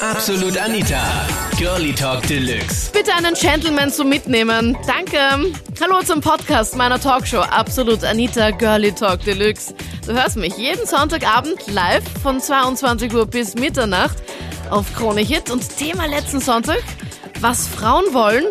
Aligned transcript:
Absolut 0.00 0.56
Anita. 0.56 1.26
Girlie 1.58 1.92
Talk 1.92 2.22
Deluxe. 2.28 2.90
Bitte 2.92 3.12
einen 3.14 3.34
Gentleman 3.34 3.90
zum 3.90 4.08
Mitnehmen. 4.08 4.78
Danke. 4.86 5.18
Hallo 5.80 6.00
zum 6.04 6.20
Podcast 6.20 6.76
meiner 6.76 7.00
Talkshow 7.00 7.40
Absolut 7.40 8.04
Anita 8.04 8.52
Girlie 8.52 8.92
Talk 8.94 9.24
Deluxe. 9.24 9.74
Du 10.06 10.12
hörst 10.12 10.36
mich 10.36 10.56
jeden 10.56 10.86
Sonntagabend 10.86 11.66
live 11.72 12.04
von 12.22 12.40
22 12.40 13.12
Uhr 13.12 13.26
bis 13.26 13.54
Mitternacht 13.54 14.16
auf 14.70 14.94
Krone 14.94 15.22
Hit 15.22 15.50
und 15.50 15.68
Thema 15.76 16.06
letzten 16.06 16.40
Sonntag, 16.40 16.82
was 17.40 17.66
Frauen 17.66 18.04
wollen. 18.12 18.44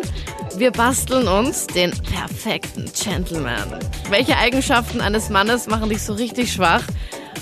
Wir 0.56 0.70
basteln 0.70 1.28
uns 1.28 1.66
den 1.66 1.92
perfekten 1.92 2.90
Gentleman. 2.92 3.78
Welche 4.10 4.36
Eigenschaften 4.36 5.00
eines 5.00 5.30
Mannes 5.30 5.66
machen 5.66 5.88
dich 5.88 6.02
so 6.02 6.12
richtig 6.12 6.52
schwach? 6.52 6.82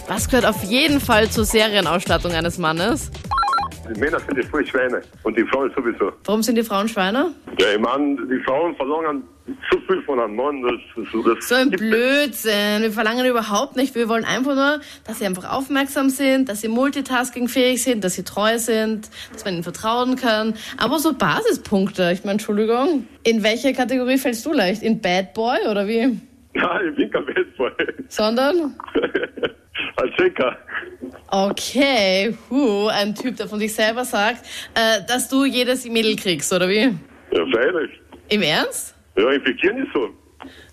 Was 0.07 0.29
gehört 0.29 0.46
auf 0.46 0.62
jeden 0.62 1.00
Fall 1.00 1.29
zur 1.29 1.45
Serienausstattung 1.45 2.32
eines 2.32 2.59
Mannes? 2.59 3.11
Die 3.95 4.00
Männer 4.00 4.18
sind 4.21 4.37
die 4.37 4.43
voll 4.43 4.66
Schweine 4.66 5.03
und 5.23 5.37
die 5.37 5.45
Frauen 5.45 5.71
sowieso. 5.77 6.13
Warum 6.25 6.43
sind 6.43 6.57
die 6.57 6.63
Frauen 6.63 6.89
Schweine? 6.89 7.32
Ja, 7.58 7.67
ich 7.75 7.81
meine, 7.81 8.17
die 8.26 8.43
Frauen 8.45 8.75
verlangen 8.76 9.22
zu 9.71 9.79
viel 9.86 10.03
von 10.03 10.18
einem 10.18 10.35
Mann. 10.35 10.62
Das, 10.62 10.72
das, 10.96 11.25
das 11.36 11.49
So 11.49 11.54
ein 11.54 11.71
Blödsinn. 11.71 12.82
Wir 12.82 12.90
verlangen 12.90 13.26
überhaupt 13.26 13.76
nicht. 13.76 13.95
Wir 13.95 14.09
wollen 14.09 14.25
einfach 14.25 14.54
nur, 14.54 14.81
dass 15.07 15.18
sie 15.18 15.26
einfach 15.26 15.53
aufmerksam 15.53 16.11
sind, 16.11 16.49
dass 16.49 16.61
sie 16.61 16.68
multitaskingfähig 16.68 17.82
sind, 17.82 18.03
dass 18.03 18.14
sie 18.14 18.25
treu 18.25 18.59
sind, 18.59 19.09
dass 19.32 19.45
man 19.45 19.54
ihnen 19.54 19.62
vertrauen 19.62 20.17
kann. 20.17 20.54
Aber 20.79 20.98
so 20.98 21.12
Basispunkte. 21.14 22.11
Ich 22.12 22.25
meine, 22.25 22.32
Entschuldigung. 22.32 23.07
In 23.23 23.43
welche 23.43 23.73
Kategorie 23.73 24.18
fällst 24.18 24.45
du 24.46 24.53
leicht? 24.53 24.82
In 24.82 25.00
Bad 25.00 25.34
Boy 25.34 25.59
oder 25.71 25.87
wie? 25.87 26.21
Ja, 26.57 26.81
ich 26.81 26.96
bin 26.96 27.11
kein 27.11 27.26
Baseball. 27.26 27.76
Sondern? 28.09 28.75
Als 29.96 30.11
Checker. 30.17 30.57
Okay, 31.29 32.36
huh, 32.50 32.89
ein 32.89 33.14
Typ, 33.14 33.36
der 33.36 33.48
von 33.48 33.58
sich 33.58 33.75
selber 33.75 34.05
sagt, 34.05 34.44
äh, 34.75 35.00
dass 35.08 35.28
du 35.28 35.44
jedes 35.44 35.84
Mädel 35.86 36.17
kriegst, 36.17 36.53
oder 36.53 36.69
wie? 36.69 36.94
Ja, 37.33 37.44
freilich. 37.53 37.91
Im 38.28 38.42
Ernst? 38.42 38.95
Ja, 39.17 39.31
infizieren 39.31 39.78
ist 39.78 39.92
so. 39.92 40.11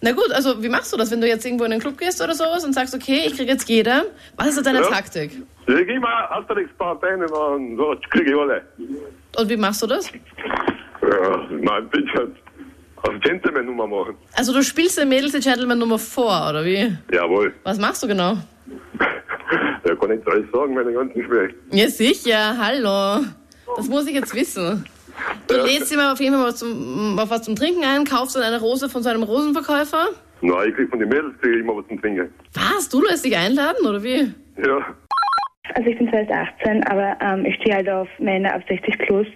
Na 0.02 0.12
gut, 0.12 0.32
also 0.32 0.62
wie 0.62 0.70
machst 0.70 0.94
du 0.94 0.98
das, 0.98 1.10
wenn 1.12 1.22
du 1.22 1.28
jetzt 1.28 1.46
irgendwo 1.46 1.64
in 1.64 1.72
einen 1.72 1.82
Club 1.82 1.98
gehst 1.98 2.22
oder 2.22 2.36
sowas 2.36 2.64
und 2.64 2.74
sagst, 2.74 2.94
okay, 2.94 3.24
ich 3.26 3.36
krieg 3.36 3.48
jetzt 3.48 3.68
jede? 3.68 4.12
Was 4.36 4.48
ist 4.50 4.56
so 4.56 4.62
deine 4.62 4.82
Ja. 4.82 4.88
Taktik? 4.90 5.32
Ich 5.66 5.88
gehe 5.88 6.00
mal 6.00 6.26
Asterix-Part 6.30 7.04
ein 7.06 7.24
und 7.24 7.78
so 7.78 7.96
kriege 8.12 8.32
ich 8.32 8.38
alle. 8.38 8.62
Und 9.38 9.50
wie 9.50 9.58
machst 9.58 9.82
du 9.82 9.88
das? 9.88 10.12
Ja, 11.02 11.48
nein, 11.50 11.88
bitte 11.90 12.12
halt 12.14 12.32
auf 12.98 13.20
Gentleman-Nummer 13.22 13.88
machen. 13.88 14.16
Also 14.36 14.54
du 14.54 14.62
spielst 14.64 14.98
den 14.98 15.10
Mädels 15.10 15.32
die 15.32 15.40
Gentleman 15.40 15.80
Nummer 15.80 15.98
vor, 15.98 16.50
oder 16.50 16.64
wie? 16.64 16.96
Jawohl. 17.12 17.54
Was 17.64 17.80
machst 17.80 18.04
du 18.04 18.08
genau? 18.08 18.38
Kann 20.08 20.20
ich 20.20 20.28
alles 20.28 20.52
sagen, 20.52 20.74
meine 20.74 20.92
ganzen 20.92 21.24
Schwächen. 21.24 21.56
Ja, 21.72 21.88
sicher, 21.88 22.58
hallo. 22.60 23.24
Das 23.78 23.88
muss 23.88 24.06
ich 24.08 24.14
jetzt 24.16 24.36
wissen. 24.36 24.84
Du 25.48 25.56
Ja. 25.56 25.64
lädst 25.66 25.94
immer 25.94 26.12
auf 26.12 26.20
jeden 26.20 26.36
Fall 26.36 26.46
was 26.48 26.58
zum, 26.58 27.18
auf 27.18 27.30
was 27.30 27.44
zum 27.44 27.56
Trinken 27.56 27.84
ein, 27.86 28.04
kaufst 28.04 28.36
dann 28.36 28.44
eine 28.44 28.60
Rose 28.60 28.90
von 28.90 29.02
so 29.02 29.10
einem 29.10 29.24
Rosenverkäufer. 29.24 30.10
Nein, 30.42 30.70
ich 30.70 30.76
krieg 30.76 30.90
von 30.90 31.00
den 31.00 31.08
Mädels 31.08 31.34
krieg 31.42 31.54
ich 31.54 31.60
immer 31.62 31.78
was 31.78 31.88
zum 31.88 32.02
Trinken. 32.02 32.34
Was? 32.54 32.90
Du 32.90 33.02
lässt 33.02 33.24
dich 33.24 33.38
einladen, 33.38 33.86
oder 33.88 34.04
wie? 34.04 34.34
Ja. 34.62 34.86
Also 35.76 35.90
ich 35.90 35.98
bin 35.98 36.10
zwar 36.10 36.20
erst 36.20 36.32
18, 36.62 36.84
aber 36.88 37.16
ähm, 37.22 37.46
ich 37.46 37.56
stehe 37.56 37.76
halt 37.76 37.90
auf 37.90 38.10
Männer 38.20 38.54
ab 38.56 38.62
60 38.68 38.98
plus, 39.00 39.28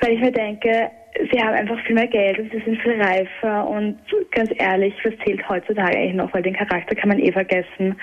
weil 0.00 0.12
ich 0.12 0.20
mir 0.20 0.32
denke, 0.32 0.90
sie 1.32 1.40
haben 1.40 1.54
einfach 1.54 1.78
viel 1.86 1.94
mehr 1.94 2.08
Geld 2.08 2.38
und 2.38 2.52
sie 2.52 2.60
sind 2.64 2.78
viel 2.82 3.00
reifer 3.00 3.66
und 3.68 3.98
ganz 4.32 4.50
ehrlich, 4.58 4.92
was 5.02 5.14
zählt 5.24 5.48
heutzutage 5.48 5.96
eigentlich 5.96 6.14
noch, 6.14 6.32
weil 6.34 6.42
den 6.42 6.54
Charakter 6.56 6.94
kann 6.94 7.08
man 7.08 7.18
eh 7.18 7.32
vergessen. 7.32 7.96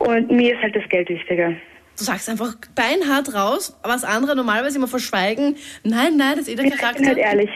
Und 0.00 0.30
mir 0.30 0.54
ist 0.54 0.62
halt 0.62 0.74
das 0.74 0.88
Geld 0.88 1.08
wichtiger. 1.08 1.52
Du 1.98 2.04
sagst 2.04 2.28
einfach 2.30 2.54
beinhart 2.74 3.34
raus, 3.34 3.78
was 3.82 4.04
andere 4.04 4.34
normalerweise 4.34 4.78
immer 4.78 4.88
verschweigen. 4.88 5.56
Nein, 5.84 6.16
nein, 6.16 6.36
das 6.36 6.48
ist 6.48 6.48
eh 6.48 6.54
der 6.56 6.64
Ich 6.64 6.70
bin 6.70 6.78
Charakter. 6.80 7.06
halt 7.06 7.18
ehrlich. 7.18 7.50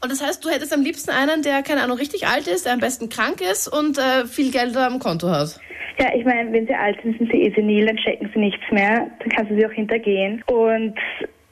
Und 0.00 0.10
das 0.10 0.24
heißt, 0.24 0.44
du 0.44 0.48
hättest 0.50 0.72
am 0.72 0.82
liebsten 0.82 1.10
einen, 1.10 1.42
der, 1.42 1.62
keine 1.62 1.82
Ahnung, 1.82 1.96
richtig 1.98 2.26
alt 2.26 2.46
ist, 2.46 2.66
der 2.66 2.72
am 2.74 2.80
besten 2.80 3.08
krank 3.08 3.40
ist 3.40 3.66
und 3.68 3.98
äh, 3.98 4.26
viel 4.26 4.50
Geld 4.52 4.76
am 4.76 4.98
Konto 5.00 5.28
hat. 5.28 5.58
Ja, 5.98 6.14
ich 6.14 6.24
meine, 6.24 6.52
wenn 6.52 6.66
sie 6.66 6.74
alt 6.74 6.98
sind, 7.02 7.18
sind 7.18 7.30
sie 7.32 7.42
eh 7.42 7.52
senil, 7.54 7.86
dann 7.86 7.96
checken 7.96 8.30
sie 8.32 8.38
nichts 8.40 8.62
mehr, 8.70 9.10
dann 9.18 9.28
kannst 9.28 9.50
du 9.50 9.56
sie 9.56 9.66
auch 9.66 9.72
hintergehen. 9.72 10.42
Und 10.46 10.94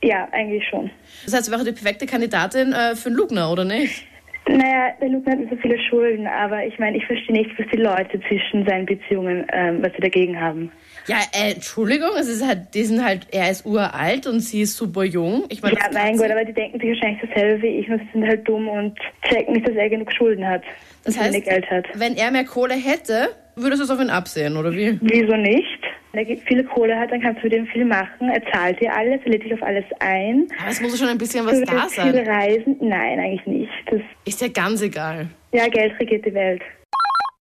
ja, 0.03 0.29
eigentlich 0.33 0.67
schon. 0.69 0.91
Das 1.25 1.35
heißt, 1.35 1.49
du 1.49 1.53
wärst 1.53 1.67
die 1.67 1.73
perfekte 1.73 2.07
Kandidatin 2.07 2.73
äh, 2.73 2.95
für 2.97 3.09
einen 3.09 3.17
Lugner, 3.17 3.51
oder 3.53 3.65
nicht? 3.65 4.07
Naja, 4.57 4.93
der 5.01 5.09
Luke 5.11 5.31
hat 5.31 5.39
nicht 5.39 5.51
so 5.51 5.57
viele 5.57 5.79
Schulden, 5.79 6.27
aber 6.27 6.65
ich 6.67 6.79
meine, 6.79 6.97
ich 6.97 7.07
verstehe 7.07 7.37
nicht, 7.37 7.51
was 7.59 7.67
die 7.73 7.77
Leute 7.77 8.21
zwischen 8.29 8.67
seinen 8.67 8.87
Beziehungen, 8.87 9.47
ähm, 9.53 9.79
was 9.83 9.93
sie 9.95 10.01
dagegen 10.01 10.41
haben. 10.41 10.73
Ja, 11.07 11.19
äh, 11.33 11.53
Entschuldigung, 11.53 12.11
es 12.19 12.29
ist 12.29 12.47
halt, 12.47 12.75
die 12.75 12.83
sind 12.83 13.05
halt, 13.05 13.27
er 13.33 13.51
ist 13.51 13.65
uralt 13.65 14.27
und 14.27 14.41
sie 14.41 14.63
ist 14.63 14.77
super 14.77 15.05
jung. 15.05 15.45
Ich 15.49 15.63
meine, 15.63 15.77
Ja, 15.77 15.87
mein 15.93 16.17
Gott, 16.17 16.31
aber 16.31 16.45
die 16.45 16.53
denken 16.53 16.79
sich 16.81 16.89
wahrscheinlich 16.91 17.21
dasselbe 17.29 17.63
wie 17.63 17.79
ich, 17.79 17.87
sie 17.87 18.01
sind 18.13 18.27
halt 18.27 18.47
dumm 18.49 18.69
und 18.69 18.99
checken 19.29 19.55
nicht, 19.55 19.67
dass 19.69 19.77
er 19.77 19.89
genug 19.89 20.13
Schulden 20.13 20.47
hat. 20.47 20.63
das 21.05 21.17
und 21.17 21.23
heißt, 21.23 21.45
Geld 21.45 21.71
hat. 21.71 21.87
wenn 21.95 22.17
er 22.17 22.31
mehr 22.31 22.45
Kohle 22.45 22.75
hätte, 22.75 23.29
würdest 23.57 23.81
du 23.81 23.85
es 23.85 23.91
auf 23.91 24.01
ihn 24.01 24.11
absehen, 24.11 24.57
oder 24.57 24.73
wie? 24.73 24.99
Wieso 25.01 25.37
nicht? 25.37 25.79
Wenn 26.13 26.27
er 26.27 26.37
viele 26.39 26.65
Kohle 26.65 26.99
hat, 26.99 27.13
dann 27.13 27.21
kannst 27.21 27.41
du 27.43 27.47
mit 27.47 27.55
ihm 27.57 27.67
viel 27.67 27.85
machen. 27.85 28.29
Er 28.31 28.43
zahlt 28.53 28.81
dir 28.81 28.93
alles, 28.93 29.21
er 29.25 29.31
lädt 29.31 29.45
dich 29.45 29.55
auf 29.55 29.63
alles 29.63 29.85
ein. 30.01 30.47
Aber 30.61 30.71
es 30.71 30.81
muss 30.81 30.99
schon 30.99 31.09
ein 31.09 31.19
bisschen 31.19 31.47
was 31.47 31.61
Du 31.61 31.65
da 31.67 31.73
willst 31.83 32.01
viel 32.01 32.13
sein. 32.13 32.27
reisen? 32.29 32.77
Nein, 32.81 33.19
eigentlich 33.21 33.47
nicht. 33.47 33.73
Das, 33.91 34.01
Ist 34.25 34.41
ja 34.41 34.49
ganz 34.49 34.83
egal. 34.83 35.29
ja, 35.53 35.69
Geld 35.69 35.93
regiert 36.01 36.27
die 36.27 36.35
Welt. 36.35 36.63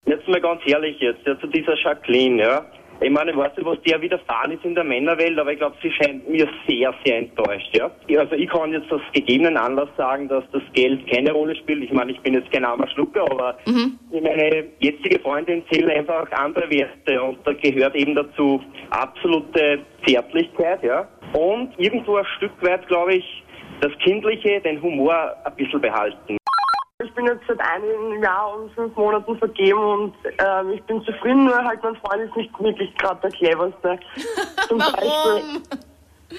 Jetzt 0.06 0.26
mal 0.28 0.40
ganz 0.40 0.60
ehrlich 0.66 0.98
jetzt, 1.00 1.24
ja, 1.26 1.38
zu 1.38 1.46
dieser 1.48 1.76
Jacqueline, 1.82 2.42
ja. 2.42 2.64
Ich 3.00 3.10
meine, 3.10 3.30
ich 3.30 3.36
weiß 3.36 3.54
nicht, 3.56 3.66
was 3.66 3.80
der 3.82 4.00
widerfahren 4.00 4.52
ist 4.52 4.64
in 4.64 4.74
der 4.74 4.82
Männerwelt, 4.84 5.38
aber 5.38 5.52
ich 5.52 5.58
glaube, 5.58 5.76
sie 5.82 5.90
scheint 5.90 6.28
mir 6.28 6.48
sehr, 6.66 6.94
sehr 7.04 7.18
enttäuscht, 7.18 7.76
ja. 7.76 7.90
Also 8.18 8.34
ich 8.34 8.48
kann 8.48 8.72
jetzt 8.72 8.90
aus 8.90 9.02
gegebenen 9.12 9.56
Anlass 9.58 9.90
sagen, 9.98 10.28
dass 10.28 10.44
das 10.52 10.62
Geld 10.72 11.06
keine 11.10 11.32
Rolle 11.32 11.54
spielt. 11.56 11.84
Ich 11.84 11.92
meine, 11.92 12.12
ich 12.12 12.20
bin 12.20 12.34
jetzt 12.34 12.50
kein 12.50 12.64
armer 12.64 12.88
Schlucker, 12.88 13.22
aber 13.30 13.58
meine 14.10 14.64
jetzige 14.78 15.18
Freundin 15.20 15.62
zählt 15.70 15.90
einfach 15.90 16.30
andere 16.32 16.70
Werte 16.70 17.22
und 17.22 17.38
da 17.46 17.52
gehört 17.52 17.94
eben 17.94 18.14
dazu 18.14 18.62
absolute 18.90 19.80
Zärtlichkeit, 20.06 20.82
ja. 20.82 21.06
Und 21.34 21.74
irgendwo 21.76 22.16
ein 22.16 22.24
Stück 22.38 22.52
weit, 22.62 22.88
glaube 22.88 23.16
ich, 23.16 23.44
das 23.82 23.92
Kindliche, 23.98 24.60
den 24.62 24.80
Humor 24.80 25.36
ein 25.44 25.54
bisschen 25.56 25.82
behalten. 25.82 26.38
Ich 27.06 27.14
bin 27.14 27.26
jetzt 27.26 27.44
seit 27.46 27.60
einem 27.60 28.22
Jahr 28.22 28.56
und 28.56 28.72
fünf 28.72 28.96
Monaten 28.96 29.38
vergeben 29.38 29.78
und 29.78 30.14
ähm, 30.24 30.72
ich 30.72 30.82
bin 30.84 31.00
zufrieden, 31.02 31.44
nur 31.44 31.56
halt 31.56 31.80
mein 31.82 31.94
Freund 31.96 32.22
ist 32.22 32.36
nicht 32.36 32.50
wirklich 32.58 32.92
gerade 32.96 33.20
der 33.22 33.30
cleverste. 33.30 33.98
Zum 34.68 34.78
Beispiel, 34.78 35.62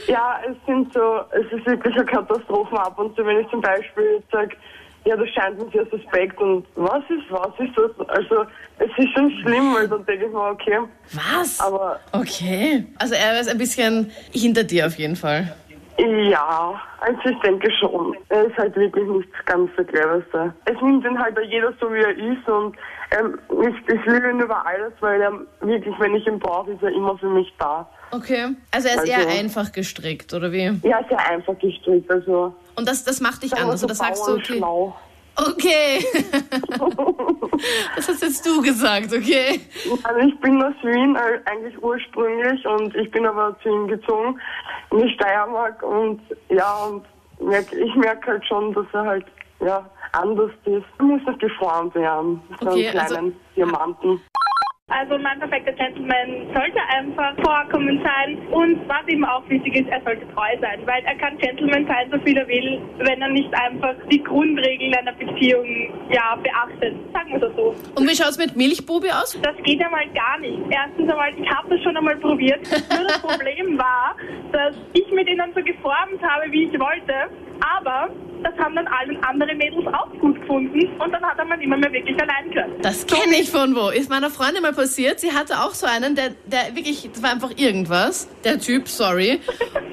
ja, 0.07 0.39
es 0.45 0.55
sind 0.65 0.93
so, 0.93 1.21
es 1.31 1.51
ist 1.51 1.65
wirklich 1.65 1.95
eine 1.95 2.05
Katastrophe 2.05 2.77
ab 2.77 2.99
und 2.99 3.15
zu, 3.15 3.25
wenn 3.25 3.39
ich 3.39 3.49
zum 3.49 3.61
Beispiel 3.61 4.21
sage, 4.31 4.57
ja, 5.05 5.15
das 5.15 5.29
scheint 5.29 5.57
mir 5.57 5.69
sehr 5.71 5.85
suspekt 5.89 6.37
und 6.41 6.65
was 6.75 7.03
ist, 7.09 7.23
was 7.29 7.53
ist 7.59 7.77
das? 7.77 8.09
Also, 8.09 8.43
es 8.79 8.89
ist 8.97 9.13
schon 9.13 9.31
schlimm, 9.41 9.73
weil 9.73 9.87
dann 9.87 10.05
denke 10.05 10.25
ich 10.25 10.31
mir, 10.31 10.49
okay, 10.49 10.79
Was? 11.13 11.61
aber 11.61 11.99
Okay. 12.11 12.85
Also 12.99 13.13
er 13.13 13.39
ist 13.39 13.49
ein 13.49 13.57
bisschen 13.57 14.11
hinter 14.33 14.65
dir 14.65 14.85
auf 14.85 14.95
jeden 14.95 15.15
Fall. 15.15 15.55
Ja, 15.99 16.79
also 16.99 17.19
ich 17.29 17.39
denke 17.39 17.71
schon. 17.79 18.15
Er 18.29 18.45
ist 18.45 18.57
halt 18.57 18.75
wirklich 18.75 19.07
nicht 19.07 19.45
ganz 19.45 19.69
der 19.75 19.85
cleverste. 19.85 20.53
Es 20.65 20.79
nimmt 20.81 21.03
ihn 21.05 21.17
halt 21.17 21.37
jeder 21.49 21.73
so, 21.79 21.91
wie 21.91 21.99
er 21.99 22.15
ist 22.15 22.47
und 22.47 22.75
ähm, 23.11 23.39
ich, 23.63 23.93
ich 23.95 24.05
liebe 24.05 24.29
ihn 24.29 24.39
über 24.39 24.65
alles, 24.65 24.93
weil 24.99 25.21
er 25.21 25.31
wirklich, 25.61 25.95
wenn 25.99 26.15
ich 26.15 26.27
ihn 26.27 26.39
brauche, 26.39 26.71
ist 26.71 26.83
er 26.83 26.91
immer 26.91 27.17
für 27.17 27.29
mich 27.29 27.51
da. 27.57 27.87
Okay. 28.11 28.49
Also 28.71 28.89
er 28.89 28.95
ist 28.95 29.07
eher 29.09 29.17
Also- 29.17 29.39
einfach 29.39 29.71
gestrickt, 29.71 30.33
oder 30.33 30.51
wie? 30.51 30.65
Ja, 30.83 31.03
sehr 31.09 31.29
einfach 31.29 31.57
gestrickt, 31.57 32.09
also 32.11 32.53
Und 32.75 32.87
das, 32.87 33.03
das 33.03 33.19
macht 33.19 33.43
dich 33.43 33.53
an. 33.53 33.63
Also 33.65 33.77
so 33.77 33.87
da 33.87 33.95
sagst 33.95 34.27
du, 34.27 34.33
okay. 34.33 34.59
bauernschlau. 34.59 34.95
Okay. 35.39 36.03
das 37.95 38.07
hast 38.07 38.21
jetzt 38.23 38.45
du 38.45 38.61
gesagt, 38.61 39.13
okay? 39.13 39.61
Also 40.03 40.19
ich 40.27 40.39
bin 40.39 40.61
aus 40.63 40.73
Wien 40.81 41.15
äh, 41.15 41.39
eigentlich 41.49 41.81
ursprünglich 41.81 42.65
und 42.65 42.95
ich 42.95 43.09
bin 43.11 43.25
aber 43.25 43.55
zu 43.61 43.69
ihm 43.69 43.87
gezogen 43.87 44.39
in 44.91 44.99
die 44.99 45.09
Steiermark 45.13 45.81
und 45.83 46.21
ja, 46.49 46.75
und 46.85 47.03
merk, 47.39 47.71
ich 47.73 47.95
merke 47.95 48.31
halt 48.31 48.45
schon, 48.47 48.73
dass 48.73 48.85
er 48.93 49.05
halt 49.05 49.25
ja 49.59 49.87
anders 50.13 50.51
ist. 50.65 50.85
Er 50.99 51.05
muss 51.05 51.21
nicht 51.27 51.39
geformt 51.39 51.93
werden, 51.95 52.41
so 52.61 52.69
Okay, 52.69 52.87
einen 52.89 52.99
also- 52.99 53.13
kleinen 53.15 53.35
Diamanten. 53.55 54.21
Also 54.97 55.15
mein 55.19 55.37
perfekter 55.37 55.73
Gentleman 55.73 56.47
sollte 56.55 56.79
einfach 56.89 57.35
vorkommend 57.43 58.01
sein 58.03 58.39
und 58.49 58.79
was 58.89 59.07
ihm 59.07 59.23
auch 59.25 59.47
wichtig 59.47 59.75
ist, 59.75 59.89
er 59.89 60.01
sollte 60.01 60.27
treu 60.33 60.49
sein, 60.59 60.79
weil 60.85 61.03
er 61.05 61.13
kann 61.15 61.37
Gentleman 61.37 61.85
sein, 61.85 62.09
so 62.11 62.17
viel 62.25 62.35
er 62.35 62.47
will, 62.47 62.81
wenn 62.97 63.21
er 63.21 63.29
nicht 63.29 63.53
einfach 63.53 63.93
die 64.09 64.23
Grundregeln 64.23 64.95
einer 64.95 65.13
Beziehung 65.13 65.67
ja 66.09 66.35
beachtet. 66.41 66.95
Sagen 67.13 67.29
wir 67.29 67.43
es 67.43 67.55
so. 67.55 67.75
Und 67.93 68.09
wie 68.09 68.15
schaut's 68.15 68.39
mit 68.39 68.55
Milchbubi 68.55 69.11
aus? 69.11 69.39
Das 69.43 69.55
geht 69.63 69.83
einmal 69.83 70.07
gar 70.15 70.39
nicht. 70.39 70.57
Erstens 70.71 71.11
einmal, 71.11 71.31
ich 71.37 71.47
habe 71.47 71.69
das 71.69 71.83
schon 71.83 71.95
einmal 71.95 72.15
probiert. 72.15 72.61
Nur 72.89 73.07
das 73.07 73.21
Problem 73.21 73.77
war, 73.77 74.15
dass 74.51 74.75
ich 74.93 75.11
mit 75.11 75.29
ihnen 75.29 75.53
so 75.53 75.61
geformt 75.61 76.23
habe, 76.23 76.51
wie 76.51 76.63
ich 76.63 76.79
wollte. 76.79 77.29
Aber 77.61 78.09
das 78.47 78.57
haben 78.63 78.75
dann 78.75 78.87
alle 78.87 79.17
andere 79.23 79.53
Mädels 79.55 79.85
auch 79.93 80.09
gut 80.19 80.39
gefunden 80.39 80.79
und 80.99 81.11
dann 81.11 81.23
hat 81.23 81.37
er 81.37 81.45
man 81.45 81.59
immer 81.59 81.77
mehr 81.77 81.91
wirklich 81.91 82.15
allein 82.21 82.49
gehört. 82.51 82.85
Das 82.85 83.05
kenne 83.05 83.35
ich 83.39 83.49
von 83.49 83.75
wo. 83.75 83.89
Ist 83.89 84.09
meiner 84.09 84.29
Freundin 84.29 84.61
mal 84.61 84.73
passiert. 84.73 85.19
Sie 85.19 85.31
hatte 85.31 85.59
auch 85.59 85.73
so 85.73 85.85
einen, 85.85 86.15
der, 86.15 86.31
der 86.45 86.75
wirklich, 86.75 87.09
das 87.11 87.21
war 87.21 87.31
einfach 87.31 87.51
irgendwas. 87.57 88.29
Der 88.43 88.59
Typ, 88.59 88.87
sorry. 88.87 89.39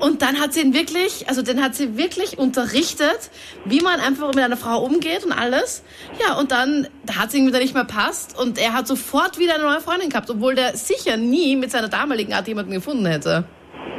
Und 0.01 0.23
dann 0.23 0.41
hat 0.41 0.53
sie 0.53 0.61
ihn 0.61 0.75
wirklich, 0.75 1.29
also 1.29 1.43
den 1.43 1.63
hat 1.63 1.75
sie 1.75 1.97
wirklich 1.97 2.39
unterrichtet, 2.39 3.31
wie 3.65 3.81
man 3.81 4.01
einfach 4.01 4.29
mit 4.29 4.45
einer 4.45 4.57
Frau 4.57 4.85
umgeht 4.85 5.25
und 5.25 5.33
alles. 5.33 5.83
Ja, 6.21 6.39
und 6.39 6.53
dann 6.53 6.89
da 7.05 7.17
hat 7.17 7.29
es 7.29 7.35
irgendwie 7.35 7.53
dann 7.53 7.63
nicht 7.63 7.75
mehr 7.75 7.85
passt 7.85 8.39
und 8.41 8.59
er 8.59 8.73
hat 8.73 8.87
sofort 8.87 9.39
wieder 9.39 9.55
eine 9.55 9.65
neue 9.65 9.81
Freundin 9.81 10.11
gehabt, 10.11 10.31
obwohl 10.31 10.55
der 10.55 10.77
sicher 10.77 11.17
nie 11.17 11.57
mit 11.57 11.71
seiner 11.71 11.89
damaligen 11.89 12.33
Art 12.33 12.47
jemanden 12.47 12.73
gefunden 12.73 13.07
hätte. 13.07 13.45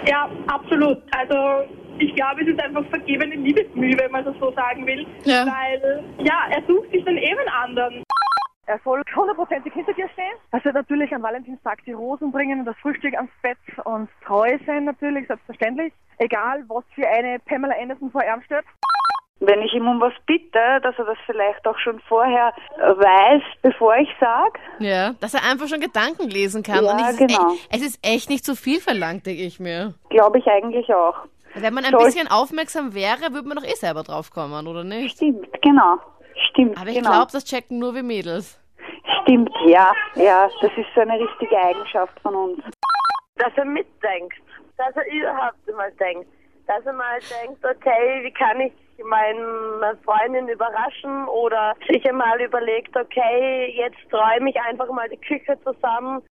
Ja, 0.07 0.29
absolut. 0.47 0.99
Also 1.11 1.67
ich 1.99 2.15
glaube, 2.15 2.41
es 2.41 2.47
ist 2.47 2.61
einfach 2.61 2.85
vergebene 2.89 3.35
Liebesmühe, 3.35 3.97
wenn 3.97 4.11
man 4.11 4.25
das 4.25 4.35
so 4.39 4.51
sagen 4.51 4.85
will. 4.85 5.05
Ja. 5.23 5.45
Weil, 5.45 6.03
ja, 6.19 6.47
er 6.51 6.61
sucht 6.67 6.91
sich 6.91 7.03
dann 7.05 7.17
eben 7.17 7.47
anderen. 7.63 8.03
Er 8.67 8.79
soll 8.83 9.03
hundertprozentig 9.15 9.73
hinter 9.73 9.93
dir 9.93 10.09
stehen. 10.09 10.33
Also 10.51 10.69
natürlich 10.69 11.13
am 11.13 11.21
Valentinstag 11.21 11.83
die 11.85 11.93
Rosen 11.93 12.31
bringen 12.31 12.59
und 12.59 12.65
das 12.65 12.75
Frühstück 12.81 13.13
ans 13.13 13.31
Bett 13.41 13.57
und 13.83 14.09
treu 14.25 14.57
sein 14.65 14.85
natürlich, 14.85 15.27
selbstverständlich. 15.27 15.93
Egal, 16.17 16.63
was 16.67 16.83
für 16.95 17.07
eine 17.07 17.39
Pamela 17.39 17.75
Anderson 17.79 18.11
vor 18.11 18.23
ihm 18.23 18.41
steht. 18.43 18.65
Wenn 19.41 19.61
ich 19.61 19.73
ihm 19.73 19.85
um 19.85 19.99
was 19.99 20.13
bitte, 20.25 20.79
dass 20.81 20.97
er 20.97 21.05
das 21.05 21.17
vielleicht 21.25 21.67
auch 21.67 21.77
schon 21.77 21.99
vorher 22.07 22.53
weiß, 22.77 23.43
bevor 23.61 23.97
ich 23.97 24.09
sage. 24.19 24.57
Ja, 24.79 25.13
dass 25.19 25.33
er 25.33 25.43
einfach 25.43 25.67
schon 25.67 25.81
Gedanken 25.81 26.29
lesen 26.29 26.63
kann. 26.63 26.85
Ja, 26.85 26.91
und 26.93 27.01
es, 27.01 27.17
genau. 27.17 27.51
ist 27.51 27.69
echt, 27.69 27.75
es 27.75 27.81
ist 27.81 27.99
echt 28.01 28.29
nicht 28.29 28.45
zu 28.45 28.55
viel 28.55 28.79
verlangt, 28.79 29.25
denke 29.25 29.43
ich 29.43 29.59
mir. 29.59 29.93
Glaube 30.09 30.39
ich 30.39 30.47
eigentlich 30.47 30.91
auch. 30.91 31.27
Wenn 31.55 31.73
man 31.73 31.85
ein 31.85 31.91
Soll- 31.91 32.05
bisschen 32.05 32.27
aufmerksam 32.27 32.93
wäre, 32.93 33.31
würde 33.33 33.47
man 33.47 33.57
doch 33.57 33.63
eh 33.63 33.75
selber 33.75 34.03
drauf 34.03 34.29
kommen, 34.31 34.67
oder 34.67 34.83
nicht? 34.83 35.15
Stimmt, 35.15 35.47
genau. 35.61 35.95
Stimmt, 36.51 36.77
Aber 36.79 36.89
ich 36.89 36.97
genau. 36.97 37.11
glaube, 37.11 37.31
das 37.31 37.45
checken 37.45 37.79
nur 37.79 37.93
wir 37.95 38.03
Mädels. 38.03 38.59
Stimmt, 39.23 39.49
ja, 39.67 39.91
ja. 40.15 40.49
Das 40.61 40.71
ist 40.77 40.87
so 40.93 41.01
eine 41.01 41.17
richtige 41.19 41.57
Eigenschaft 41.57 42.19
von 42.21 42.35
uns. 42.35 42.59
dass 43.37 43.51
er 43.55 43.65
mitdenkt, 43.65 44.35
dass 44.77 44.95
er 44.95 45.05
überhaupt 45.11 45.57
mal 45.75 45.91
denkt, 45.93 46.27
dass 46.67 46.85
er 46.85 46.93
mal 46.93 47.19
denkt, 47.43 47.63
okay, 47.65 48.23
wie 48.23 48.31
kann 48.31 48.59
ich 48.61 48.73
meine 49.03 49.97
Freundin 50.05 50.47
überraschen 50.47 51.27
oder 51.27 51.75
sich 51.89 52.07
einmal 52.07 52.39
überlegt, 52.41 52.95
okay, 52.95 53.73
jetzt 53.77 53.97
räume 54.13 54.49
ich 54.49 54.59
einfach 54.61 54.89
mal 54.89 55.07
die 55.09 55.17
Küche 55.17 55.57
zusammen. 55.63 56.21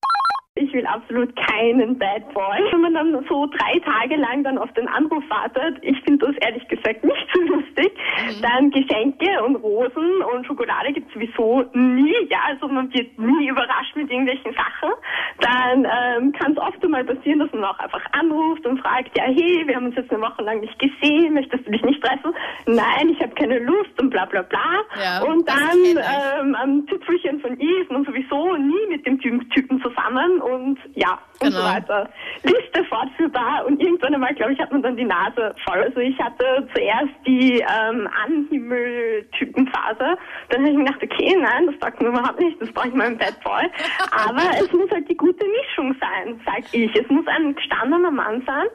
Ich 0.57 0.73
will 0.73 0.87
absolut 0.87 1.35
keinen 1.35 1.99
Bad 1.99 2.33
Boy. 2.33 2.61
Wenn 2.71 2.83
man 2.83 2.95
dann 2.95 3.27
so 3.29 3.47
drei 3.47 3.77
Tage 3.81 4.15
lang 4.15 4.45
dann 4.45 4.57
auf 4.57 4.73
den 4.75 4.87
Anruf 4.87 5.25
wartet, 5.29 5.79
ich 5.83 6.01
finde 6.03 6.29
das 6.29 6.37
ehrlich 6.47 6.69
gesagt 6.69 7.03
nicht 7.03 7.27
so 7.35 7.41
lustig. 7.41 7.93
Dann 8.41 8.71
Geschenke 8.71 9.43
und 9.43 9.57
Rosen 9.57 10.23
und 10.33 10.47
Schokolade 10.47 10.93
gibt 10.93 11.09
es 11.09 11.15
sowieso 11.15 11.65
nie. 11.73 12.15
Ja, 12.31 12.39
also 12.47 12.69
man 12.69 12.95
wird 12.95 13.19
nie 13.19 13.49
überrascht 13.49 13.97
mit 13.97 14.09
irgendwelchen 14.09 14.55
Sachen. 14.55 14.95
Dann 15.41 15.89
ähm, 15.91 16.31
kann 16.31 16.53
es 16.53 16.59
oft 16.59 16.89
mal 16.89 17.05
passieren, 17.05 17.41
dass 17.41 17.53
man 17.53 17.65
auch 17.65 17.79
einfach 17.81 18.05
anruft 18.13 18.65
und 18.65 18.79
fragt, 18.79 19.19
ja 19.19 19.25
hey, 19.25 19.65
wir 19.67 19.75
haben 19.75 19.87
uns 19.87 19.97
jetzt 19.97 20.13
eine 20.13 20.23
Woche 20.23 20.41
lang 20.45 20.61
nicht 20.61 20.79
gesehen, 20.79 21.35
möchtest 21.35 21.67
du 21.67 21.73
dich 21.73 21.83
nicht 21.83 22.01
treffen? 22.01 22.24
Nein, 22.67 23.11
ich 23.11 23.21
habe 23.21 23.35
keine 23.35 23.59
Lust 23.61 24.01
und 24.01 24.11
bla 24.11 24.25
bla 24.25 24.43
bla. 24.43 24.61
Ja, 25.03 25.23
und 25.23 25.49
dann 25.49 25.79
ähm, 25.85 26.55
am 26.55 26.87
Tüpfelchen 26.87 27.41
von 27.41 27.59
ist 27.59 27.91
man 27.91 28.05
sowieso 28.05 28.57
nie 28.57 28.87
mit 28.89 29.07
dem 29.07 29.21
Ty- 29.21 29.39
Typen 29.51 29.81
zusammen 29.83 30.41
und 30.41 30.79
ja, 30.95 31.19
und 31.41 31.53
so 31.53 31.59
Genau. 31.59 31.71
weiter. 31.75 32.09
Liste 32.43 32.85
fortführbar 32.89 33.67
und 33.67 33.81
irgendwann 33.83 34.15
einmal, 34.15 34.35
glaube 34.35 34.53
ich, 34.53 34.59
hat 34.61 34.73
man 34.73 34.83
dann 34.83 34.97
die 34.97 35.05
Nase 35.05 35.55
voll. 35.67 35.83
Also 35.83 36.01
ich 36.01 36.19
hatte 36.21 36.67
zuerst 36.75 37.13
die 37.27 37.59
ähm, 37.61 38.09
Anhimmel-Typenphase. 38.25 40.17
Dann 40.49 40.61
habe 40.61 40.71
ich 40.71 40.77
mir 40.77 40.85
gedacht, 40.85 41.03
okay, 41.03 41.37
nein, 41.41 41.67
das 41.67 41.79
taugt 41.79 42.01
mir 42.03 42.09
überhaupt 42.09 42.41
nicht, 42.41 42.61
das 42.61 42.73
brauche 42.73 42.89
ich 42.89 42.95
mal 42.95 43.07
im 43.13 43.19
Bad 43.19 43.43
Boy. 43.43 43.65
Aber 44.11 44.43
es 44.61 44.73
muss 44.73 44.91
halt 44.91 45.09
die 45.09 45.17
gute 45.17 45.45
Mischung 45.47 45.95
sein, 46.01 46.41
sag 46.45 46.63
ich. 46.73 46.95
Es 46.95 47.09
muss 47.09 47.27
ein 47.27 47.55
gestandener 47.55 48.11
Mann 48.11 48.43
sein, 48.47 48.67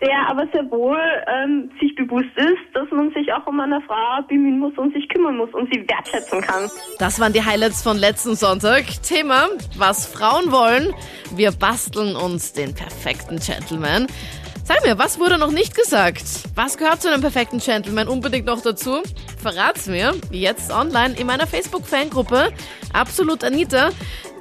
der 0.00 0.28
aber 0.28 0.46
sehr 0.52 0.68
wohl 0.70 0.98
ähm, 1.26 1.70
sich 1.80 1.94
bewusst 1.94 2.30
ist, 2.36 2.69
dass 2.90 2.96
man 2.96 3.12
sich 3.12 3.32
auch 3.32 3.46
um 3.46 3.58
eine 3.60 3.80
Frau 3.82 4.22
bemühen 4.28 4.58
muss 4.58 4.76
und 4.76 4.92
sich 4.92 5.08
kümmern 5.08 5.36
muss 5.36 5.50
und 5.52 5.72
sie 5.72 5.86
wertschätzen 5.88 6.40
kann. 6.40 6.68
Das 6.98 7.20
waren 7.20 7.32
die 7.32 7.44
Highlights 7.44 7.82
von 7.82 7.96
letzten 7.96 8.34
Sonntag. 8.34 8.84
Thema, 9.02 9.48
was 9.76 10.06
Frauen 10.06 10.50
wollen. 10.50 10.92
Wir 11.34 11.52
basteln 11.52 12.16
uns 12.16 12.52
den 12.52 12.74
perfekten 12.74 13.38
Gentleman. 13.38 14.06
Sag 14.64 14.84
mir, 14.84 14.98
was 14.98 15.18
wurde 15.18 15.38
noch 15.38 15.50
nicht 15.50 15.74
gesagt? 15.74 16.24
Was 16.54 16.78
gehört 16.78 17.02
zu 17.02 17.08
einem 17.08 17.20
perfekten 17.22 17.58
Gentleman 17.58 18.08
unbedingt 18.08 18.46
noch 18.46 18.60
dazu? 18.60 19.02
Verrat's 19.42 19.86
mir 19.86 20.14
jetzt 20.30 20.70
online 20.70 21.14
in 21.18 21.26
meiner 21.26 21.46
Facebook-Fangruppe 21.46 22.52
Absolut 22.92 23.44
Anita. 23.44 23.90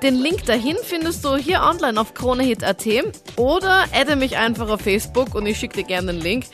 Den 0.02 0.16
Link 0.16 0.46
dahin 0.46 0.78
findest 0.82 1.26
du 1.26 1.36
hier 1.36 1.62
online 1.62 2.00
auf 2.00 2.14
kronehit.at 2.14 2.86
oder 3.36 3.86
adde 3.94 4.16
mich 4.16 4.38
einfach 4.38 4.70
auf 4.70 4.82
Facebook 4.82 5.36
und 5.36 5.46
ich 5.46 5.60
schicke 5.60 5.78
dir 5.78 5.84
gerne 5.84 6.14
den 6.14 6.22
Link. 6.22 6.46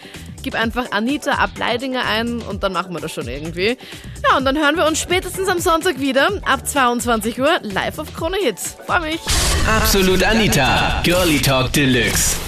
Gib 0.41 0.55
einfach 0.55 0.91
Anita 0.91 1.33
Ableidinger 1.33 2.05
ein 2.05 2.41
und 2.41 2.63
dann 2.63 2.73
machen 2.73 2.93
wir 2.93 3.01
das 3.01 3.13
schon 3.13 3.27
irgendwie. 3.27 3.77
Ja, 4.23 4.37
und 4.37 4.45
dann 4.45 4.57
hören 4.57 4.77
wir 4.77 4.85
uns 4.85 4.99
spätestens 4.99 5.47
am 5.47 5.59
Sonntag 5.59 5.99
wieder 5.99 6.29
ab 6.45 6.67
22 6.67 7.39
Uhr 7.39 7.59
live 7.61 7.99
auf 7.99 8.13
Krone 8.13 8.37
Hit. 8.37 8.59
Freu 8.59 8.99
mich. 8.99 9.19
Absolut 9.67 10.23
Anita, 10.23 11.01
Girlie 11.03 11.39
Talk 11.39 11.71
Deluxe. 11.73 12.44